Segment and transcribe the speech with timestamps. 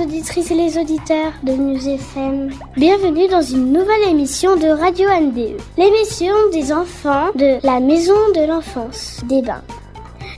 [0.00, 2.50] auditrices et les auditeurs de News FM.
[2.76, 8.46] Bienvenue dans une nouvelle émission de Radio NDE, l'émission des enfants de la Maison de
[8.46, 9.62] l'Enfance des Bains.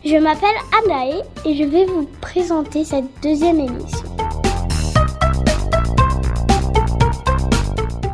[0.05, 0.49] Je m'appelle
[0.79, 4.09] Anae et je vais vous présenter cette deuxième émission.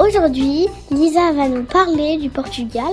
[0.01, 2.91] Aujourd'hui, Lisa va nous parler du Portugal.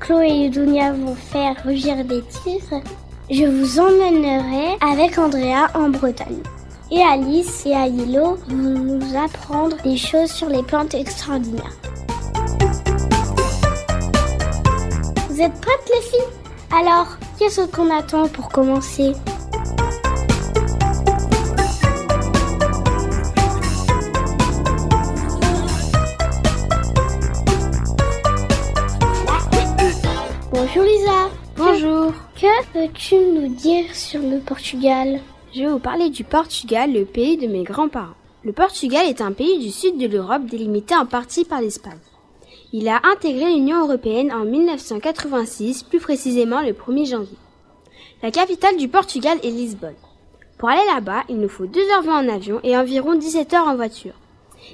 [0.00, 2.82] Chloé et Dunia vont faire rugir des tigres.
[3.30, 6.42] Je vous emmènerai avec Andrea en Bretagne.
[6.88, 11.76] Et Alice et Aïlo vont nous apprendre des choses sur les plantes extraordinaires.
[15.28, 16.20] Vous êtes prêtes les filles?
[16.72, 19.12] Alors, qu'est-ce qu'on attend pour commencer?
[30.52, 31.30] Bonjour Lisa.
[31.56, 32.12] Bonjour.
[32.40, 35.20] Que peux-tu nous dire sur le Portugal?
[35.56, 38.12] Je vais vous parler du Portugal, le pays de mes grands-parents.
[38.44, 41.96] Le Portugal est un pays du sud de l'Europe délimité en partie par l'Espagne.
[42.74, 47.38] Il a intégré l'Union européenne en 1986, plus précisément le 1er janvier.
[48.22, 49.94] La capitale du Portugal est Lisbonne.
[50.58, 54.20] Pour aller là-bas, il nous faut 2h20 en avion et environ 17 heures en voiture.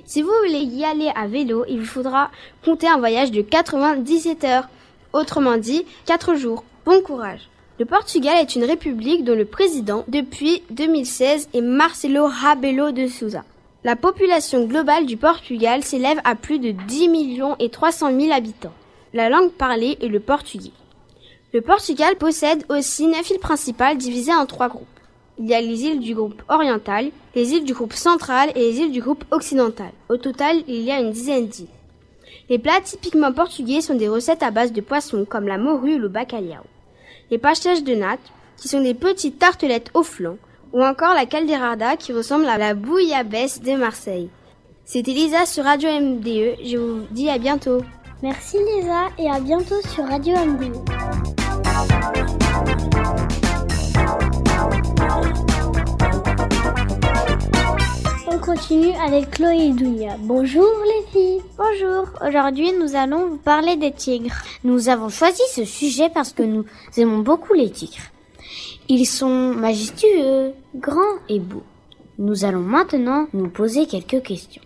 [0.05, 2.33] Si vous voulez y aller à vélo, il vous faudra
[2.64, 4.69] compter un voyage de 97 heures.
[5.12, 6.64] Autrement dit, 4 jours.
[6.84, 7.48] Bon courage.
[7.78, 13.44] Le Portugal est une république dont le président, depuis 2016, est Marcelo Rebelo de Sousa.
[13.82, 18.74] La population globale du Portugal s'élève à plus de 10 millions et 300 000 habitants.
[19.14, 20.72] La langue parlée est le portugais.
[21.54, 24.86] Le Portugal possède aussi neuf îles principales divisées en trois groupes.
[25.38, 28.80] Il y a les îles du groupe oriental, les îles du groupe central et les
[28.80, 29.92] îles du groupe occidental.
[30.10, 31.66] Au total, il y a une dizaine d'îles.
[32.50, 35.98] Les plats typiquement portugais sont des recettes à base de poissons comme la morue ou
[35.98, 36.66] le bacalhau.
[37.33, 38.20] Les pastéis de natte,
[38.58, 40.36] qui sont des petites tartelettes au flanc,
[40.75, 44.28] ou encore la calderada qui ressemble à la bouillabaisse de Marseille.
[44.84, 47.80] C'était Lisa sur Radio MDE, je vous dis à bientôt.
[48.23, 50.77] Merci Lisa et à bientôt sur Radio MDE.
[58.42, 60.17] Continue avec Chloé et Dounia.
[60.19, 61.42] Bonjour les filles.
[61.57, 62.08] Bonjour.
[62.27, 64.35] Aujourd'hui, nous allons vous parler des tigres.
[64.64, 66.64] Nous avons choisi ce sujet parce que nous
[66.97, 68.03] aimons beaucoup les tigres.
[68.89, 71.63] Ils sont majestueux, grands et beaux.
[72.19, 74.63] Nous allons maintenant nous poser quelques questions.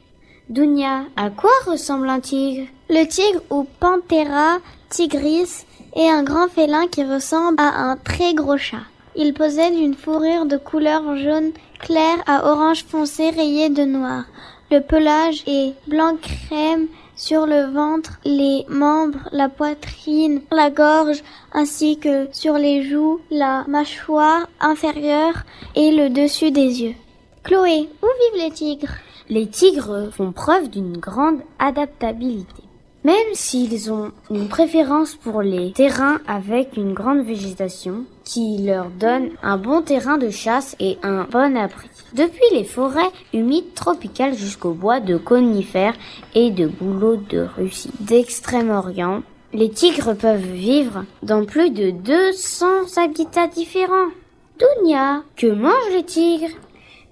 [0.49, 2.67] Dounia, à quoi ressemble un tigre?
[2.89, 4.57] Le tigre ou Panthera
[4.89, 8.87] tigris est un grand félin qui ressemble à un très gros chat.
[9.17, 14.25] Il possède une fourrure de couleur jaune clair à orange foncé rayé de noir.
[14.71, 21.23] Le pelage est blanc crème sur le ventre, les membres, la poitrine, la gorge,
[21.53, 25.45] ainsi que sur les joues, la mâchoire inférieure
[25.75, 26.95] et le dessus des yeux.
[27.43, 28.95] Chloé, où vivent les tigres?
[29.29, 32.63] Les tigres font preuve d'une grande adaptabilité.
[33.05, 39.31] Même s'ils ont une préférence pour les terrains avec une grande végétation qui leur donne
[39.43, 41.89] un bon terrain de chasse et un bon abri.
[42.13, 45.95] Depuis les forêts humides tropicales jusqu'aux bois de conifères
[46.35, 49.23] et de bouleaux de Russie, d'Extrême-Orient,
[49.55, 52.67] les tigres peuvent vivre dans plus de 200
[52.97, 54.11] habitats différents.
[54.59, 56.57] Dounia, que mangent les tigres?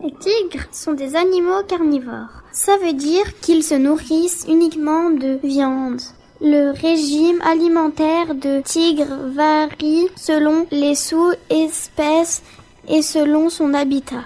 [0.03, 2.43] Les tigres sont des animaux carnivores.
[2.51, 6.01] Ça veut dire qu'ils se nourrissent uniquement de viande.
[6.41, 12.43] Le régime alimentaire de tigre varie selon les sous-espèces
[12.89, 14.25] et selon son habitat.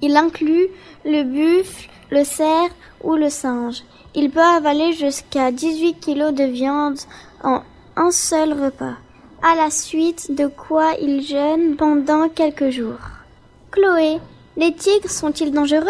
[0.00, 0.68] Il inclut
[1.04, 2.70] le buffle, le cerf
[3.02, 3.82] ou le singe.
[4.14, 6.98] Il peut avaler jusqu'à 18 kg de viande
[7.42, 7.62] en
[7.96, 8.94] un seul repas,
[9.42, 13.00] à la suite de quoi il jeûne pendant quelques jours.
[13.72, 14.18] Chloé,
[14.56, 15.88] les tigres sont-ils dangereux?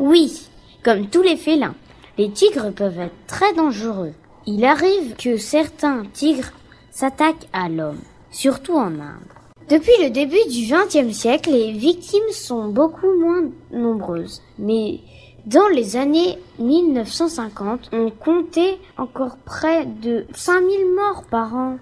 [0.00, 0.48] Oui,
[0.82, 1.76] comme tous les félins.
[2.18, 4.12] Les tigres peuvent être très dangereux.
[4.50, 6.52] Il arrive que certains tigres
[6.90, 8.00] s'attaquent à l'homme,
[8.30, 9.28] surtout en Inde.
[9.68, 14.40] Depuis le début du XXe siècle, les victimes sont beaucoup moins nombreuses.
[14.58, 15.00] Mais
[15.44, 21.76] dans les années 1950, on comptait encore près de 5000 morts par an.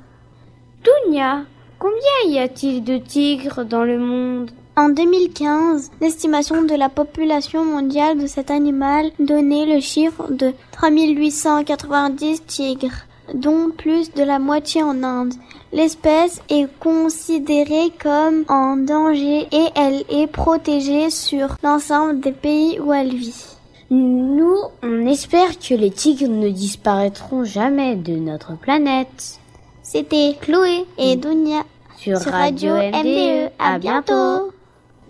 [0.83, 1.45] Dounia,
[1.79, 4.51] combien y a-t-il de tigres dans le monde?
[4.79, 12.45] En 2015, l'estimation de la population mondiale de cet animal donnait le chiffre de 3890
[12.45, 15.33] tigres, dont plus de la moitié en Inde.
[15.73, 22.93] L'espèce est considérée comme en danger et elle est protégée sur l'ensemble des pays où
[22.93, 23.47] elle vit.
[23.91, 29.41] Nous, on espère que les tigres ne disparaîtront jamais de notre planète.
[29.83, 31.63] C'était Chloé et Dunia
[31.97, 32.93] Sur, sur Radio MDE.
[32.93, 33.51] MDE.
[33.59, 34.53] À bientôt.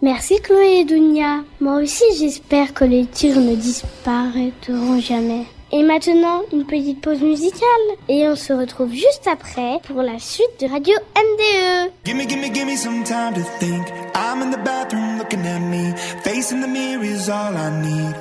[0.02, 1.42] Merci Chloé et Dunia.
[1.60, 5.46] Moi aussi j'espère que les tirs ne disparaîtront jamais.
[5.72, 7.66] Et maintenant, une petite pause musicale.
[8.08, 11.90] Et on se retrouve juste après pour la suite de Radio MDE.
[12.04, 13.84] Gimme, gimme, gimme some time to think.
[14.14, 15.92] I'm in the bathroom looking at me.
[16.22, 18.14] Facing the mirror is all I need.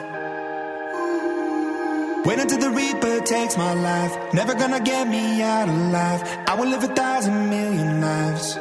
[2.25, 4.17] Wait until the reaper takes my life.
[4.33, 6.23] Never gonna get me out alive.
[6.47, 8.57] I will live a thousand million lives.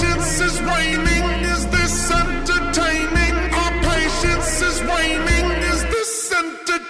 [0.00, 1.24] Patience is waning.
[1.44, 3.34] Is this entertaining?
[3.52, 5.46] Our patience is waning.
[5.72, 6.89] Is this entertaining?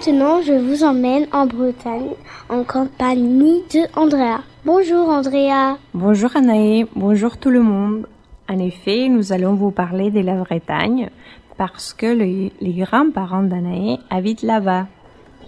[0.00, 2.14] Maintenant, je vous emmène en Bretagne,
[2.48, 4.40] en compagnie de Andrea.
[4.64, 5.76] Bonjour Andrea.
[5.92, 8.06] Bonjour Anaë, bonjour tout le monde.
[8.48, 11.10] En effet, nous allons vous parler de la Bretagne
[11.58, 14.86] parce que les, les grands-parents d'Anaë habitent là-bas.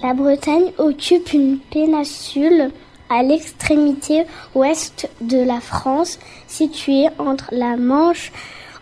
[0.02, 2.72] La Bretagne occupe une péninsule
[3.08, 4.24] à l'extrémité
[4.54, 8.32] ouest de la France, située entre la Manche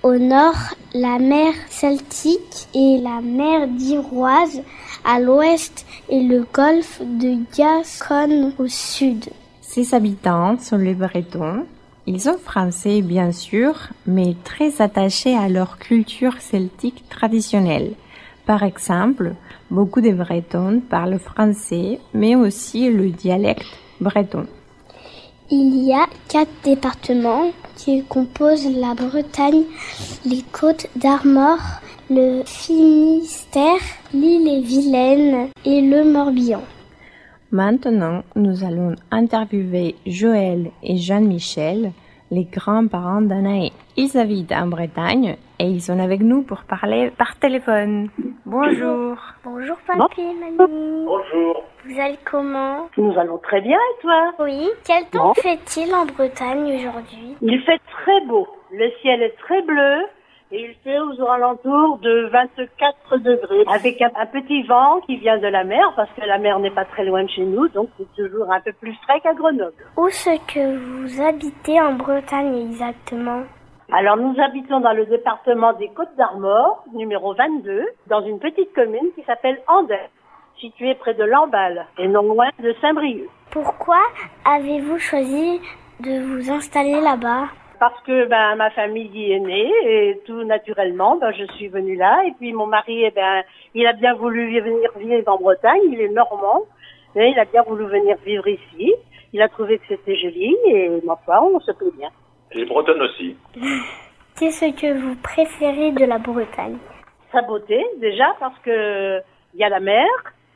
[0.03, 0.57] au nord,
[0.95, 4.63] la mer Celtique et la mer d'Iroise
[5.05, 9.27] à l'ouest et le golfe de Gascogne au sud.
[9.61, 11.67] Ses habitants sont les Bretons.
[12.07, 13.75] Ils sont français bien sûr,
[14.07, 17.93] mais très attachés à leur culture celtique traditionnelle.
[18.47, 19.35] Par exemple,
[19.71, 23.67] beaucoup de Bretons parlent français, mais aussi le dialecte
[24.01, 24.47] breton.
[25.53, 29.65] Il y a quatre départements qui composent la Bretagne,
[30.25, 31.59] les Côtes d'Armor,
[32.09, 33.81] le Finistère,
[34.15, 36.63] l'île-et-Vilaine et le Morbihan.
[37.51, 41.91] Maintenant, nous allons interviewer Joël et Jean-Michel,
[42.31, 43.73] les grands-parents d'Anaï.
[43.97, 48.09] Ils habitent en Bretagne et ils sont avec nous pour parler par téléphone.
[48.47, 49.17] Bonjour.
[49.45, 50.57] Bonjour papy et mamie.
[51.05, 51.65] Bonjour.
[51.85, 52.89] Vous allez comment?
[52.97, 54.33] Nous allons très bien et toi?
[54.41, 54.69] Oui.
[54.87, 55.35] Quel temps Bon.
[55.35, 57.37] fait-il en Bretagne aujourd'hui?
[57.43, 58.47] Il fait très beau.
[58.73, 60.03] Le ciel est très bleu
[60.53, 65.39] et il fait aux alentours de 24 degrés avec un, un petit vent qui vient
[65.39, 67.89] de la mer parce que la mer n'est pas très loin de chez nous donc
[67.97, 69.73] c'est toujours un peu plus frais qu'à Grenoble.
[69.97, 73.43] Où est-ce que vous habitez en Bretagne exactement?
[73.93, 79.11] Alors nous habitons dans le département des Côtes d'Armor, numéro 22, dans une petite commune
[79.17, 80.11] qui s'appelle Andel,
[80.61, 83.29] située près de Lamballe et non loin de Saint-Brieuc.
[83.51, 83.99] Pourquoi
[84.45, 85.61] avez-vous choisi
[86.01, 87.49] de vous installer là-bas?
[87.81, 91.97] Parce que ben ma famille y est née et tout naturellement ben je suis venue
[91.97, 93.43] là et puis mon mari eh ben
[93.75, 96.63] il a bien voulu venir vivre en Bretagne il est normand
[97.17, 98.93] et il a bien voulu venir vivre ici
[99.33, 102.11] il a trouvé que c'était joli et ma foi on se plaît bien
[102.53, 103.37] Et bretonne aussi.
[104.39, 106.79] Qu'est-ce que vous préférez de la Bretagne?
[107.31, 109.21] Sa beauté déjà parce que
[109.55, 110.07] il y a la mer.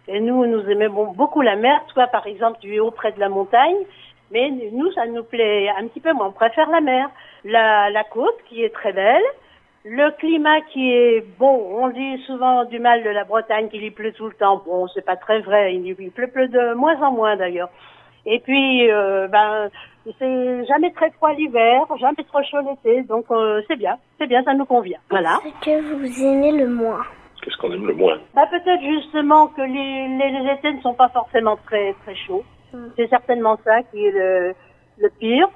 [0.07, 1.81] Et nous, nous aimons beaucoup la mer.
[1.95, 3.77] Toi, par exemple, tu es auprès de la montagne.
[4.35, 6.27] Mais nous, ça nous plaît un petit peu moins.
[6.27, 7.09] On préfère la mer.
[7.45, 9.23] La, la côte, qui est très belle.
[9.85, 13.91] Le climat qui est bon, on dit souvent du mal de la Bretagne qu'il y
[13.91, 14.63] pleut tout le temps.
[14.67, 17.69] Bon, c'est pas très vrai, il y pleut, pleut de moins en moins d'ailleurs.
[18.25, 19.69] Et puis, euh, ben,
[20.19, 24.43] c'est jamais très froid l'hiver, jamais trop chaud l'été, donc euh, c'est bien, c'est bien,
[24.45, 24.99] ça nous convient.
[25.11, 25.39] Voilà.
[25.45, 27.03] Ce que vous aimez le moins.
[27.43, 30.95] Qu'est-ce qu'on aime le moins Bah, peut-être justement que les, les, les étés ne sont
[30.95, 32.43] pas forcément très très chauds.
[32.97, 34.55] C'est certainement ça qui est le,
[34.99, 35.49] le pire.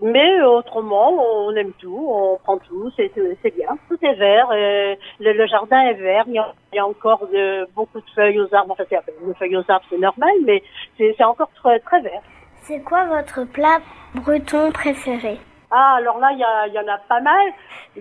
[0.00, 1.10] Mais euh, autrement,
[1.46, 3.12] on aime tout, on prend tout, c'est
[3.54, 3.76] bien.
[3.90, 6.86] Tout est vert, euh, le, le jardin est vert, il y a, il y a
[6.86, 8.72] encore de, beaucoup de feuilles aux arbres.
[8.72, 10.62] Enfin, c'est- les feuilles aux arbres, c'est normal, mais
[10.96, 12.22] c'est encore très, très vert.
[12.62, 13.80] C'est quoi votre plat
[14.14, 15.38] breton préféré?
[15.70, 16.38] Ah, alors là, il
[16.74, 17.46] y, en a pas mal.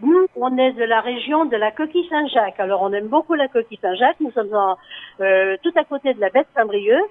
[0.02, 2.60] Nous, on est de la région de la coquille Saint-Jacques.
[2.60, 4.20] Alors, on aime beaucoup la coquille Saint-Jacques.
[4.22, 4.78] Nous sommes en,
[5.22, 7.04] euh, tout à côté de la baie de Saint-Brieuc.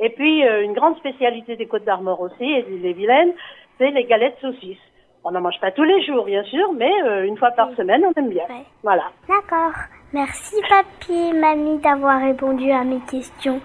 [0.00, 3.32] Et puis, euh, une grande spécialité des Côtes d'Armor aussi, et des Vilaines,
[3.78, 4.78] c'est les galettes saucisses.
[5.24, 8.02] On n'en mange pas tous les jours, bien sûr, mais euh, une fois par semaine,
[8.06, 8.44] on aime bien.
[8.48, 8.64] Ouais.
[8.82, 9.04] Voilà.
[9.28, 9.72] D'accord.
[10.14, 13.60] Merci papy et mamie d'avoir répondu à mes questions.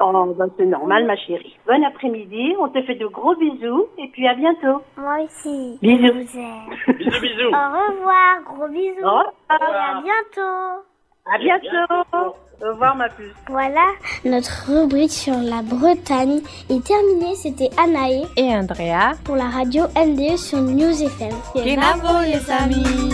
[0.00, 1.56] Oh, ben, c'est normal, ma chérie.
[1.66, 2.54] Bon après-midi.
[2.60, 3.86] On te fait de gros bisous.
[3.98, 4.82] Et puis, à bientôt.
[4.96, 5.78] Moi aussi.
[5.82, 6.06] Bisous.
[6.06, 6.96] Je vous aime.
[6.98, 7.48] Bisous, bisous.
[7.48, 9.04] Au revoir, gros bisous.
[9.04, 9.96] Au Et revoir.
[9.98, 10.82] à bientôt.
[11.26, 12.34] À bientôt.
[12.64, 13.34] Au revoir, ma puce.
[13.48, 13.84] Voilà,
[14.24, 16.40] notre rubrique sur la Bretagne
[16.70, 17.34] est terminée.
[17.34, 21.34] C'était Anaë Et Andrea, pour la radio NDE sur News FM.
[21.54, 23.10] Bravo les amis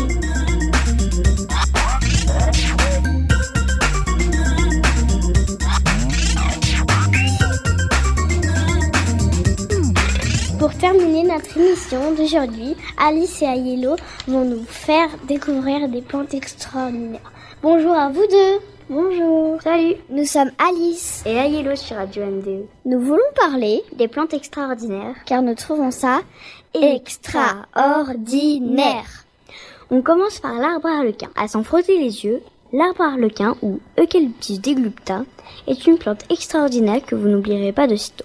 [10.58, 17.32] Pour terminer notre émission d'aujourd'hui, Alice et Ayelo vont nous faire découvrir des plantes extraordinaires.
[17.62, 18.77] Bonjour à vous deux.
[18.90, 19.60] Bonjour.
[19.60, 19.96] Salut.
[20.08, 21.22] Nous sommes Alice.
[21.26, 22.64] Et Ayelo sur Radio MDE.
[22.86, 26.22] Nous voulons parler des plantes extraordinaires car nous trouvons ça
[26.72, 29.26] extraordinaire.
[29.90, 31.28] On commence par l'arbre arlequin.
[31.36, 32.40] À s'en frotter les yeux,
[32.72, 35.26] l'arbre arlequin ou Eucalyptus deglupta
[35.66, 38.24] est une plante extraordinaire que vous n'oublierez pas de sitôt.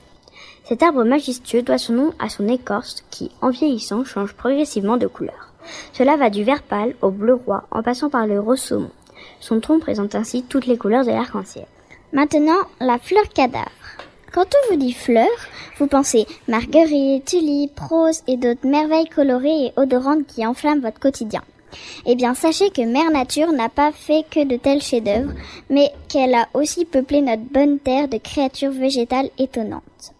[0.63, 5.07] Cet arbre majestueux doit son nom à son écorce qui, en vieillissant, change progressivement de
[5.07, 5.51] couleur.
[5.91, 8.91] Cela va du vert pâle au bleu roi en passant par le rose saumon.
[9.43, 11.65] Son tronc présente ainsi toutes les couleurs de l'arc-en-ciel.
[12.13, 13.67] Maintenant, la fleur cadavre.
[14.31, 15.27] Quand on vous dit fleur,
[15.79, 21.41] vous pensez marguerite, tulipe, rose et d'autres merveilles colorées et odorantes qui enflamment votre quotidien.
[22.05, 25.33] Eh bien, sachez que Mère Nature n'a pas fait que de tels chefs-d'œuvre,
[25.69, 30.13] mais qu'elle a aussi peuplé notre bonne terre de créatures végétales étonnantes.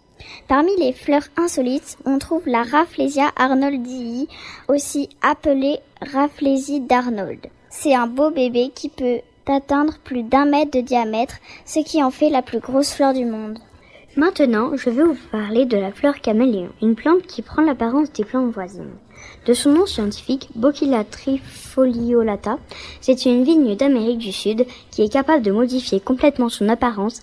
[0.50, 4.28] Parmi les fleurs insolites, on trouve la Rafflesia arnoldii,
[4.68, 7.48] aussi appelée Rafflesie d'Arnold.
[7.76, 12.12] C'est un beau bébé qui peut atteindre plus d'un mètre de diamètre, ce qui en
[12.12, 13.58] fait la plus grosse fleur du monde.
[14.16, 18.24] Maintenant, je vais vous parler de la fleur caméléon, une plante qui prend l'apparence des
[18.24, 18.94] plantes voisines.
[19.48, 22.58] De son nom scientifique, Bocchilla trifoliolata,
[23.02, 27.22] c'est une vigne d'Amérique du Sud qui est capable de modifier complètement son apparence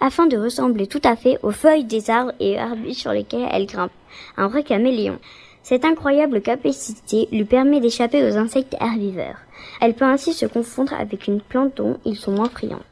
[0.00, 3.66] afin de ressembler tout à fait aux feuilles des arbres et arbustes sur lesquels elle
[3.66, 3.92] grimpe.
[4.38, 5.18] Un vrai caméléon.
[5.62, 9.36] Cette incroyable capacité lui permet d'échapper aux insectes herbivores.
[9.80, 12.82] Elle peut ainsi se confondre avec une plante dont ils sont moins friands.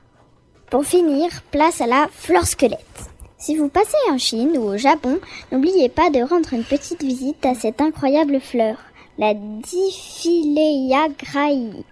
[0.71, 3.11] Pour finir, place à la fleur squelette.
[3.39, 5.19] Si vous passez en Chine ou au Japon,
[5.53, 8.77] n'oubliez pas de rendre une petite visite à cette incroyable fleur.
[9.17, 11.85] La Diphylleia graii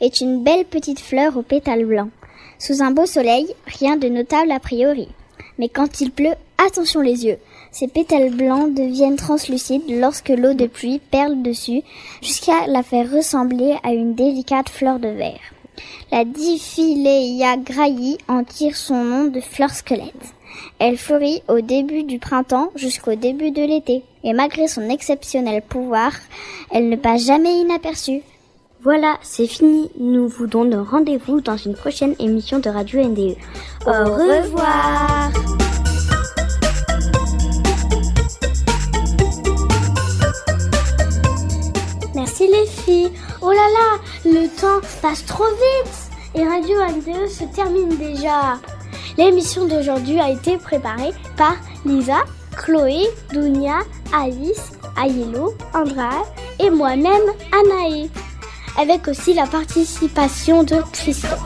[0.00, 2.10] est une belle petite fleur aux pétales blancs.
[2.58, 5.08] Sous un beau soleil, rien de notable a priori.
[5.58, 7.38] Mais quand il pleut, attention les yeux.
[7.74, 11.82] Ces pétales blancs deviennent translucides lorsque l'eau de pluie perle dessus
[12.22, 15.40] jusqu'à la faire ressembler à une délicate fleur de verre.
[16.12, 20.34] La Diphylleia graii en tire son nom de fleur squelette.
[20.78, 24.04] Elle fleurit au début du printemps jusqu'au début de l'été.
[24.22, 26.12] Et malgré son exceptionnel pouvoir,
[26.70, 28.22] elle ne passe jamais inaperçue.
[28.84, 29.90] Voilà, c'est fini.
[29.98, 33.34] Nous vous donnons rendez-vous dans une prochaine émission de Radio NDE.
[33.84, 35.32] Au revoir.
[42.50, 43.10] Les filles.
[43.40, 45.94] Oh là là, le temps passe trop vite.
[46.34, 48.58] Et Radio NDE se termine déjà.
[49.16, 51.54] L'émission d'aujourd'hui a été préparée par
[51.86, 52.24] Lisa,
[52.56, 53.78] Chloé, Dunia,
[54.12, 54.72] Alice,
[55.02, 56.22] Ayelo, Andra
[56.58, 57.22] et moi-même
[57.52, 58.10] Anaï.
[58.78, 61.40] Avec aussi la participation de Christophe.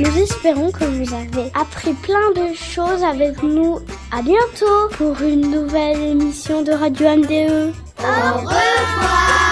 [0.00, 3.78] Nous espérons que vous avez appris plein de choses avec nous.
[4.12, 7.72] À bientôt pour une nouvelle émission de Radio MDE.
[7.98, 9.45] Au revoir